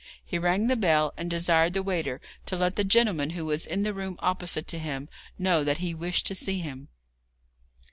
[0.25, 3.83] He rang the bell, and desired the waiter to let the gentleman who was in
[3.83, 6.87] the room opposite to him know that he wished to see him.